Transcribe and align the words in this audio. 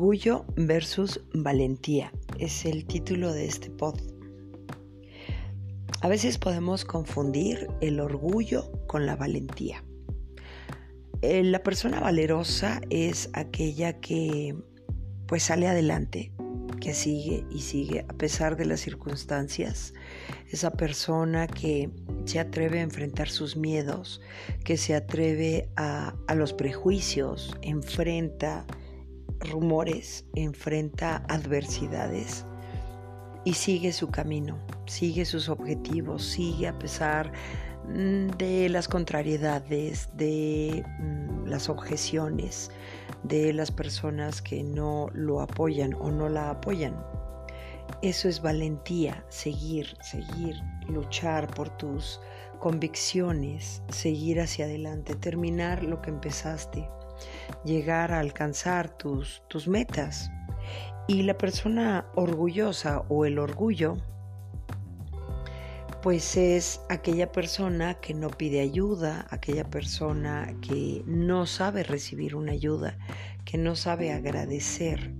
Orgullo 0.00 0.46
versus 0.56 1.20
valentía 1.34 2.10
es 2.38 2.64
el 2.64 2.86
título 2.86 3.34
de 3.34 3.44
este 3.44 3.68
pod. 3.68 4.00
A 6.00 6.08
veces 6.08 6.38
podemos 6.38 6.86
confundir 6.86 7.68
el 7.82 8.00
orgullo 8.00 8.72
con 8.86 9.04
la 9.04 9.14
valentía. 9.14 9.84
Eh, 11.20 11.44
la 11.44 11.62
persona 11.62 12.00
valerosa 12.00 12.80
es 12.88 13.28
aquella 13.34 14.00
que 14.00 14.56
pues 15.26 15.42
sale 15.42 15.68
adelante, 15.68 16.32
que 16.80 16.94
sigue 16.94 17.44
y 17.50 17.60
sigue 17.60 18.06
a 18.08 18.14
pesar 18.14 18.56
de 18.56 18.64
las 18.64 18.80
circunstancias. 18.80 19.92
Esa 20.48 20.70
persona 20.70 21.46
que 21.46 21.90
se 22.24 22.40
atreve 22.40 22.78
a 22.78 22.84
enfrentar 22.84 23.28
sus 23.28 23.54
miedos, 23.54 24.22
que 24.64 24.78
se 24.78 24.94
atreve 24.94 25.68
a, 25.76 26.14
a 26.26 26.34
los 26.34 26.54
prejuicios, 26.54 27.54
enfrenta 27.60 28.64
rumores, 29.40 30.24
enfrenta 30.34 31.24
adversidades 31.28 32.44
y 33.44 33.54
sigue 33.54 33.92
su 33.92 34.10
camino, 34.10 34.58
sigue 34.86 35.24
sus 35.24 35.48
objetivos, 35.48 36.22
sigue 36.24 36.68
a 36.68 36.78
pesar 36.78 37.32
mm, 37.88 38.28
de 38.36 38.68
las 38.68 38.88
contrariedades, 38.88 40.10
de 40.16 40.84
mm, 40.98 41.46
las 41.46 41.68
objeciones, 41.68 42.70
de 43.22 43.52
las 43.52 43.70
personas 43.70 44.42
que 44.42 44.62
no 44.62 45.08
lo 45.14 45.40
apoyan 45.40 45.94
o 45.94 46.10
no 46.10 46.28
la 46.28 46.50
apoyan. 46.50 46.94
Eso 48.02 48.28
es 48.28 48.40
valentía, 48.40 49.24
seguir, 49.28 49.96
seguir, 50.00 50.54
luchar 50.88 51.52
por 51.54 51.70
tus 51.76 52.20
convicciones, 52.60 53.82
seguir 53.88 54.40
hacia 54.40 54.66
adelante, 54.66 55.14
terminar 55.14 55.82
lo 55.82 56.00
que 56.00 56.10
empezaste 56.10 56.88
llegar 57.64 58.12
a 58.12 58.20
alcanzar 58.20 58.96
tus, 58.96 59.42
tus 59.48 59.68
metas. 59.68 60.30
Y 61.08 61.22
la 61.22 61.36
persona 61.36 62.06
orgullosa 62.14 63.04
o 63.08 63.24
el 63.24 63.38
orgullo, 63.38 63.96
pues 66.02 66.36
es 66.36 66.80
aquella 66.88 67.30
persona 67.30 67.94
que 67.94 68.14
no 68.14 68.30
pide 68.30 68.60
ayuda, 68.60 69.26
aquella 69.30 69.64
persona 69.64 70.54
que 70.62 71.02
no 71.06 71.46
sabe 71.46 71.82
recibir 71.82 72.34
una 72.34 72.52
ayuda, 72.52 72.96
que 73.44 73.58
no 73.58 73.76
sabe 73.76 74.12
agradecer, 74.12 75.12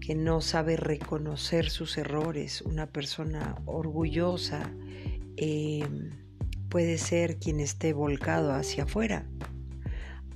que 0.00 0.14
no 0.14 0.40
sabe 0.40 0.76
reconocer 0.76 1.68
sus 1.68 1.98
errores. 1.98 2.62
Una 2.62 2.86
persona 2.86 3.56
orgullosa 3.66 4.70
eh, 5.36 5.86
puede 6.68 6.96
ser 6.96 7.38
quien 7.38 7.60
esté 7.60 7.92
volcado 7.92 8.52
hacia 8.52 8.84
afuera, 8.84 9.26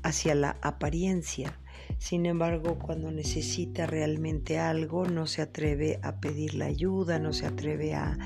hacia 0.06 0.36
la 0.36 0.56
apariencia. 0.62 1.58
Sin 1.98 2.26
embargo, 2.26 2.78
cuando 2.78 3.10
necesita 3.10 3.86
realmente 3.86 4.58
algo, 4.58 5.06
no 5.06 5.26
se 5.26 5.42
atreve 5.42 5.98
a 6.02 6.20
pedir 6.20 6.54
la 6.54 6.66
ayuda, 6.66 7.18
no 7.18 7.32
se 7.32 7.46
atreve 7.46 7.94
a, 7.94 8.16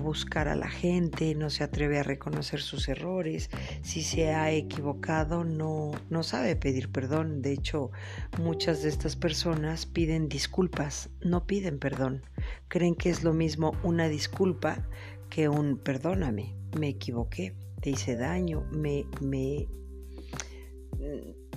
buscar 0.00 0.46
a 0.46 0.54
la 0.54 0.68
gente, 0.68 1.34
no 1.34 1.50
se 1.50 1.64
atreve 1.64 1.98
a 1.98 2.02
reconocer 2.02 2.60
sus 2.60 2.88
errores. 2.88 3.50
Si 3.82 4.02
se 4.02 4.32
ha 4.32 4.52
equivocado, 4.52 5.44
no, 5.44 5.92
no 6.08 6.22
sabe 6.22 6.54
pedir 6.54 6.90
perdón. 6.90 7.42
De 7.42 7.52
hecho, 7.52 7.90
muchas 8.38 8.82
de 8.82 8.90
estas 8.90 9.16
personas 9.16 9.86
piden 9.86 10.28
disculpas, 10.28 11.10
no 11.20 11.46
piden 11.46 11.78
perdón. 11.78 12.22
Creen 12.68 12.94
que 12.94 13.10
es 13.10 13.24
lo 13.24 13.32
mismo 13.32 13.72
una 13.82 14.08
disculpa 14.08 14.86
que 15.30 15.48
un 15.48 15.78
perdóname, 15.78 16.54
me 16.78 16.88
equivoqué, 16.88 17.54
te 17.80 17.90
hice 17.90 18.16
daño, 18.16 18.64
me, 18.72 19.06
me 19.20 19.66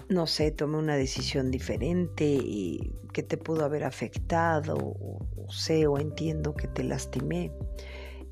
no 0.09 0.27
sé, 0.27 0.51
tomé 0.51 0.77
una 0.77 0.95
decisión 0.95 1.51
diferente 1.51 2.25
y 2.25 2.93
que 3.13 3.23
te 3.23 3.37
pudo 3.37 3.65
haber 3.65 3.83
afectado, 3.83 4.75
o, 4.77 5.19
sé 5.49 5.87
o 5.87 5.97
entiendo 5.97 6.55
que 6.55 6.67
te 6.67 6.83
lastimé, 6.83 7.51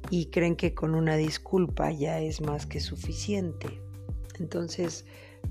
y 0.10 0.28
creen 0.28 0.56
que 0.56 0.74
con 0.74 0.96
una 0.96 1.16
disculpa 1.16 1.92
ya 1.92 2.20
es 2.20 2.42
más 2.42 2.66
que 2.66 2.80
suficiente. 2.80 3.82
Entonces, 4.40 5.06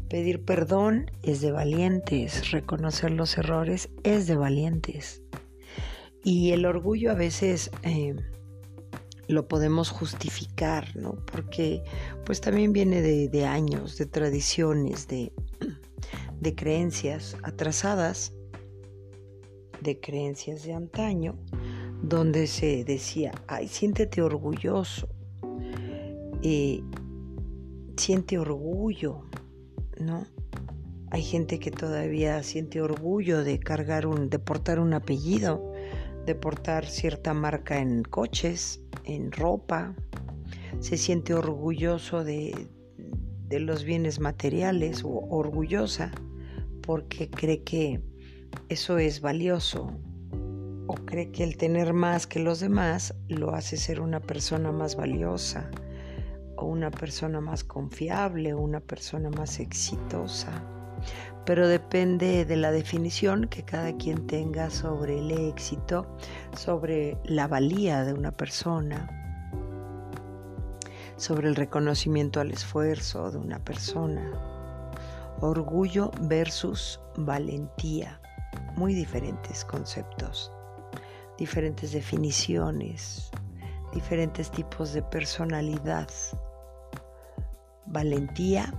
pedir 0.09 0.45
perdón 0.45 1.11
es 1.23 1.41
de 1.41 1.53
valientes, 1.53 2.51
reconocer 2.51 3.11
los 3.11 3.37
errores 3.37 3.91
es 4.03 4.27
de 4.27 4.37
valientes. 4.37 5.23
Y 6.23 6.53
el 6.53 6.65
orgullo 6.65 7.11
a 7.11 7.15
veces 7.15 7.71
eh, 7.83 8.15
lo 9.29 9.49
podemos 9.49 9.91
justificar, 9.91 10.97
¿no? 10.97 11.17
Porque 11.31 11.83
pues 12.25 12.41
también 12.41 12.73
viene 12.73 13.03
de 13.03 13.45
años, 13.47 13.97
de 13.97 14.07
tradiciones, 14.07 15.09
de, 15.09 16.55
creencias 16.55 17.37
atrasadas, 17.43 18.33
de 19.81 20.01
creencias 20.01 20.63
de 20.63 20.75
antaño, 20.75 21.39
donde 22.03 22.47
se 22.47 22.85
decía, 22.85 23.33
ay, 23.47 23.69
siéntete 23.69 24.23
orgulloso, 24.23 25.09
eh, 26.43 26.83
siente 27.97 28.39
orgullo, 28.39 29.23
¿no? 29.99 30.27
Hay 31.11 31.23
gente 31.23 31.59
que 31.61 31.71
todavía 31.71 32.43
siente 32.43 32.83
orgullo 32.83 33.45
de 33.45 33.61
cargar 33.61 34.07
un, 34.07 34.29
de 34.29 34.39
portar 34.39 34.81
un 34.81 34.93
apellido, 34.95 35.73
de 36.27 36.35
portar 36.35 36.87
cierta 36.87 37.35
marca 37.35 37.79
en 37.79 38.03
coches, 38.03 38.84
en 39.05 39.33
ropa, 39.33 39.95
se 40.81 40.97
siente 40.97 41.35
orgulloso 41.35 42.25
de, 42.25 42.69
de 43.49 43.61
los 43.61 43.85
bienes 43.85 44.21
materiales 44.21 45.05
o 45.05 45.11
orgullosa 45.31 46.11
porque 46.83 47.31
cree 47.31 47.63
que 47.63 48.01
eso 48.69 48.99
es 48.99 49.21
valioso 49.21 49.91
o 50.87 50.95
cree 50.95 51.31
que 51.31 51.45
el 51.45 51.57
tener 51.57 51.95
más 51.95 52.27
que 52.27 52.41
los 52.41 52.61
demás 52.61 53.15
lo 53.29 53.55
hace 53.55 53.77
ser 53.77 54.01
una 54.01 54.21
persona 54.21 54.73
más 54.73 54.97
valiosa 54.97 55.71
o 56.57 56.67
una 56.67 56.91
persona 56.91 57.41
más 57.41 57.65
confiable 57.65 58.53
o 58.53 58.61
una 58.61 58.81
persona 58.81 59.31
más 59.31 59.61
exitosa. 59.61 60.63
Pero 61.47 61.69
depende 61.69 62.45
de 62.45 62.57
la 62.57 62.71
definición 62.73 63.49
que 63.49 63.65
cada 63.65 63.97
quien 63.97 64.27
tenga 64.27 64.71
sobre 64.71 65.19
el 65.19 65.31
éxito, 65.31 66.07
sobre 66.57 67.19
la 67.25 67.47
valía 67.47 68.05
de 68.05 68.15
una 68.15 68.33
persona 68.33 69.25
sobre 71.17 71.49
el 71.49 71.57
reconocimiento 71.57 72.41
al 72.41 72.51
esfuerzo 72.51 73.31
de 73.31 73.39
una 73.39 73.59
persona. 73.59 74.31
Orgullo 75.41 76.11
versus 76.23 77.01
valentía. 77.17 78.21
Muy 78.77 78.95
diferentes 78.95 79.65
conceptos, 79.65 80.53
diferentes 81.39 81.93
definiciones, 81.93 83.31
diferentes 83.93 84.51
tipos 84.51 84.93
de 84.93 85.03
personalidad. 85.03 86.09
Valentía 87.87 88.73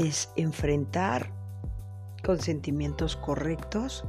es 0.00 0.30
enfrentar 0.36 1.32
con 2.24 2.40
sentimientos 2.40 3.16
correctos 3.16 4.04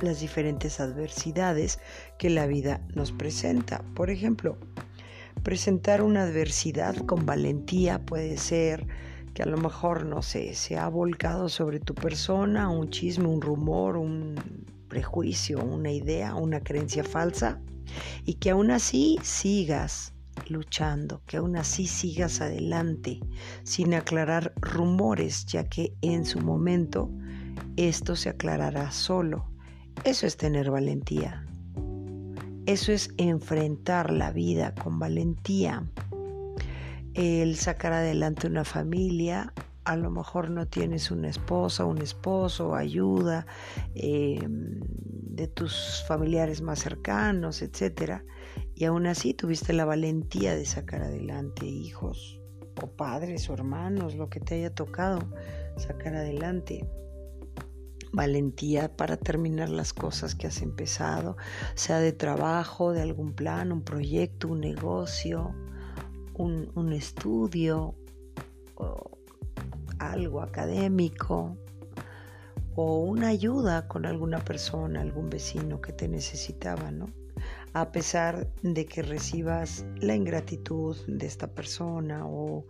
las 0.00 0.20
diferentes 0.20 0.80
adversidades 0.80 1.78
que 2.18 2.30
la 2.30 2.46
vida 2.46 2.80
nos 2.94 3.12
presenta. 3.12 3.82
Por 3.94 4.10
ejemplo, 4.10 4.56
Presentar 5.42 6.02
una 6.02 6.24
adversidad 6.24 6.96
con 7.06 7.24
valentía 7.24 8.04
puede 8.04 8.36
ser 8.36 8.86
que 9.34 9.42
a 9.42 9.46
lo 9.46 9.56
mejor, 9.56 10.04
no 10.04 10.20
sé, 10.20 10.54
se 10.54 10.76
ha 10.76 10.88
volcado 10.88 11.48
sobre 11.48 11.78
tu 11.78 11.94
persona 11.94 12.68
un 12.68 12.90
chisme, 12.90 13.28
un 13.28 13.40
rumor, 13.40 13.96
un 13.96 14.34
prejuicio, 14.88 15.62
una 15.62 15.92
idea, 15.92 16.34
una 16.34 16.60
creencia 16.60 17.04
falsa 17.04 17.60
y 18.24 18.34
que 18.34 18.50
aún 18.50 18.70
así 18.70 19.18
sigas 19.22 20.12
luchando, 20.48 21.22
que 21.26 21.38
aún 21.38 21.56
así 21.56 21.86
sigas 21.86 22.40
adelante 22.40 23.20
sin 23.64 23.94
aclarar 23.94 24.52
rumores, 24.60 25.46
ya 25.46 25.68
que 25.68 25.94
en 26.02 26.24
su 26.24 26.40
momento 26.40 27.10
esto 27.76 28.16
se 28.16 28.28
aclarará 28.28 28.90
solo. 28.90 29.50
Eso 30.04 30.26
es 30.26 30.36
tener 30.36 30.70
valentía. 30.70 31.44
Eso 32.66 32.92
es 32.92 33.10
enfrentar 33.16 34.12
la 34.12 34.30
vida 34.30 34.74
con 34.74 34.98
valentía. 34.98 35.82
El 37.14 37.56
sacar 37.56 37.92
adelante 37.92 38.46
una 38.46 38.64
familia, 38.64 39.52
a 39.84 39.96
lo 39.96 40.10
mejor 40.10 40.50
no 40.50 40.68
tienes 40.68 41.10
una 41.10 41.30
esposa, 41.30 41.86
un 41.86 42.02
esposo, 42.02 42.74
ayuda 42.74 43.46
em, 43.94 44.80
de 44.80 45.48
tus 45.48 46.04
familiares 46.06 46.60
más 46.60 46.80
cercanos, 46.80 47.62
etc. 47.62 48.22
Y 48.78 48.84
aún 48.84 49.08
así 49.08 49.34
tuviste 49.34 49.72
la 49.72 49.84
valentía 49.84 50.54
de 50.54 50.64
sacar 50.64 51.02
adelante 51.02 51.66
hijos 51.66 52.40
o 52.80 52.86
padres 52.86 53.50
o 53.50 53.54
hermanos, 53.54 54.14
lo 54.14 54.30
que 54.30 54.38
te 54.38 54.54
haya 54.54 54.72
tocado 54.72 55.18
sacar 55.76 56.14
adelante 56.14 56.88
valentía 58.12 58.96
para 58.96 59.16
terminar 59.16 59.68
las 59.68 59.92
cosas 59.92 60.36
que 60.36 60.46
has 60.46 60.62
empezado, 60.62 61.36
sea 61.74 61.98
de 61.98 62.12
trabajo, 62.12 62.92
de 62.92 63.02
algún 63.02 63.32
plan, 63.32 63.72
un 63.72 63.82
proyecto, 63.82 64.46
un 64.46 64.60
negocio, 64.60 65.56
un, 66.34 66.92
estudio, 66.92 67.96
algo 69.98 70.40
académico, 70.40 71.58
o 72.76 73.00
una 73.00 73.26
ayuda 73.26 73.88
con 73.88 74.06
alguna 74.06 74.38
persona, 74.38 75.00
algún 75.00 75.30
vecino 75.30 75.80
que 75.80 75.92
te 75.92 76.06
necesitaba, 76.06 76.92
¿no? 76.92 77.06
A 77.78 77.92
pesar 77.92 78.52
de 78.62 78.86
que 78.86 79.02
recibas 79.02 79.86
la 80.00 80.16
ingratitud 80.16 80.96
de 81.06 81.24
esta 81.26 81.46
persona 81.46 82.26
o 82.26 82.66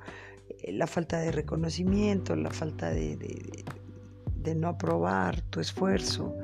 eh, 0.51 0.71
la 0.73 0.87
falta 0.87 1.19
de 1.19 1.33
reconocimiento, 1.33 2.37
la 2.37 2.51
falta 2.51 2.91
de, 2.91 3.17
no 4.55 4.69
aprobar 4.69 5.41
tu 5.51 5.61
esfuerzo, 5.61 6.37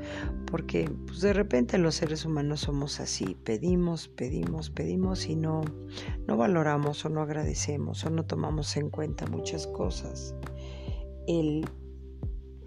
porque 0.51 0.91
pues, 1.07 1.21
de 1.21 1.35
repente 1.35 1.77
los 1.77 1.97
seres 1.97 2.25
humanos 2.25 2.61
somos 2.61 3.01
así, 3.01 3.37
pedimos, 3.45 4.09
pedimos, 4.09 4.71
pedimos 4.71 5.27
y 5.27 5.37
no, 5.37 5.61
no 6.27 6.37
valoramos 6.39 7.05
o 7.05 7.11
no 7.11 7.21
agradecemos 7.21 8.03
o 8.05 8.11
no 8.11 8.25
tomamos 8.25 8.79
en 8.79 8.89
cuenta 8.89 9.27
muchas 9.27 9.67
cosas. 9.67 10.35
El 11.27 11.69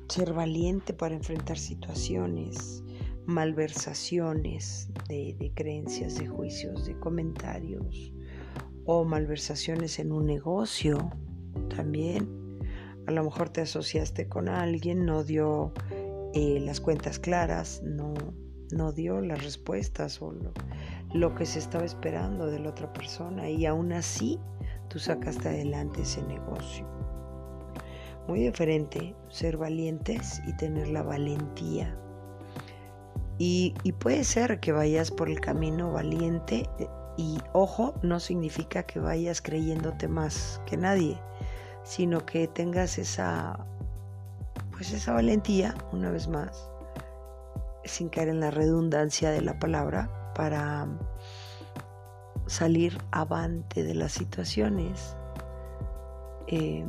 ser 0.10 0.34
valiente 0.34 0.94
para 0.94 1.16
enfrentar 1.16 1.58
situaciones, 1.58 2.84
malversaciones 3.28 4.90
de, 5.08 5.52
creencias, 5.54 6.18
de 6.18 6.28
juicios, 6.28 6.86
de 6.86 6.98
comentarios 7.00 8.12
o 8.86 9.04
malversaciones 9.06 10.00
en 10.00 10.12
un 10.12 10.26
negocio 10.26 11.12
también 11.70 12.48
a 13.08 13.12
lo 13.12 13.24
mejor 13.24 13.50
te 13.50 13.62
asociaste 13.62 14.28
con 14.28 14.50
alguien, 14.50 15.06
no 15.06 15.24
dio 15.24 15.74
eh, 16.34 16.60
las 16.60 16.82
cuentas 16.82 17.20
claras, 17.20 17.82
no, 17.82 18.92
dio 18.92 19.22
las 19.22 19.44
respuestas 19.44 20.22
o 20.22 20.34
lo 21.14 21.34
que 21.34 21.46
se 21.46 21.60
estaba 21.60 21.86
esperando 21.86 22.48
de 22.48 22.60
la 22.60 22.70
otra 22.70 22.92
persona 22.92 23.50
y 23.50 23.66
aún 23.66 23.94
así 23.94 24.38
tú 24.90 25.00
sacaste 25.00 25.48
adelante 25.48 26.02
ese 26.02 26.22
negocio. 26.24 26.86
Muy 28.28 28.42
diferente 28.42 29.16
ser 29.30 29.56
valientes 29.56 30.42
y 30.46 30.58
tener 30.58 30.90
la 30.90 31.02
valentía. 31.02 31.98
Y, 33.40 33.74
puede 34.00 34.24
ser 34.24 34.60
que 34.60 34.72
vayas 34.72 35.12
por 35.12 35.30
el 35.30 35.40
camino 35.40 35.92
valiente 35.92 36.68
y 37.18 37.38
ojo, 37.54 37.94
no 38.02 38.20
significa 38.20 38.84
que 38.84 39.00
vayas 39.00 39.42
creyéndote 39.42 40.08
más 40.08 40.62
que 40.66 40.78
nadie 40.78 41.20
sino 41.88 42.26
que 42.26 42.50
tengas 42.50 42.98
esa, 42.98 43.66
pues 44.72 44.92
esa 44.92 45.14
valentía, 45.14 45.74
una 45.94 46.12
vez 46.12 46.28
más, 46.28 46.70
sin 47.86 48.10
caer 48.10 48.28
en 48.28 48.42
la 48.42 48.52
redundancia 48.52 49.32
de 49.32 49.42
la 49.42 49.58
palabra, 49.58 50.34
para 50.36 50.86
salir 52.46 52.98
avante 53.12 53.86
de 53.86 53.96
las 53.96 54.12
situaciones, 54.12 55.16
eh, 56.48 56.86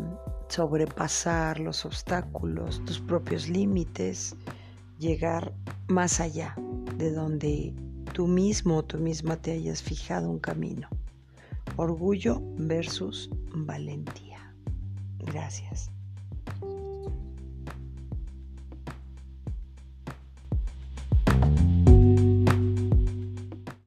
sobrepasar 0.49 1.61
los 1.61 1.85
obstáculos, 1.85 2.85
tus 2.85 2.99
propios 2.99 3.49
límites, 3.49 4.35
llegar 4.99 5.53
más 5.89 6.21
allá 6.21 6.55
de 6.97 7.13
donde 7.13 7.75
tú 8.13 8.27
mismo 8.27 8.79
o 8.79 8.85
tú 8.85 8.99
misma 8.99 9.37
te 9.37 9.53
hayas 9.53 9.83
fijado 9.83 10.31
un 10.31 10.39
camino. 10.39 10.89
Orgullo 11.77 12.41
versus 12.57 13.31
valentía. 13.53 14.55
Gracias. 15.19 15.91